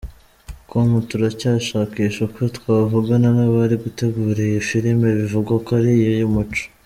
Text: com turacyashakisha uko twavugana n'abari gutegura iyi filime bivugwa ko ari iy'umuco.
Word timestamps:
com 0.69 0.89
turacyashakisha 1.09 2.19
uko 2.27 2.41
twavugana 2.57 3.27
n'abari 3.37 3.75
gutegura 3.83 4.39
iyi 4.47 4.59
filime 4.69 5.07
bivugwa 5.19 5.53
ko 5.65 5.69
ari 5.79 5.91
iy'umuco. 5.95 6.63